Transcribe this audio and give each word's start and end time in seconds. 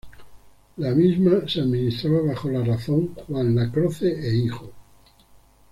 La 0.77 0.95
misma 0.95 1.47
se 1.47 1.61
administraba 1.61 2.21
bajo 2.23 2.49
la 2.49 2.63
razón 2.65 3.13
"Juan 3.13 3.53
Lacroze 3.55 4.09
e 4.09 4.33
Hijo". 4.35 4.73